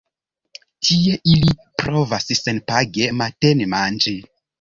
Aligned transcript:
Tie 0.87 1.17
ili 1.33 1.53
provas 1.81 2.25
senpage 2.39 3.11
matenmanĝi. 3.19 4.15